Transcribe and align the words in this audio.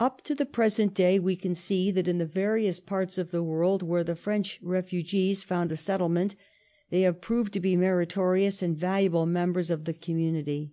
Up 0.00 0.22
to 0.22 0.34
the 0.34 0.46
present 0.46 0.94
day, 0.94 1.18
we 1.18 1.36
can 1.36 1.54
see 1.54 1.90
that 1.90 2.08
in 2.08 2.16
the 2.16 2.24
various 2.24 2.80
parts 2.80 3.18
of 3.18 3.30
the 3.30 3.42
world 3.42 3.82
where 3.82 4.02
the 4.02 4.16
French 4.16 4.58
refugees 4.62 5.44
sought 5.44 5.70
a 5.70 5.76
settlement 5.76 6.34
they 6.88 7.02
have 7.02 7.20
proved 7.20 7.52
to 7.52 7.60
be 7.60 7.76
meritorious 7.76 8.62
and 8.62 8.74
valuable 8.74 9.26
members 9.26 9.68
of 9.70 9.84
the 9.84 9.92
com 9.92 10.14
munity. 10.14 10.70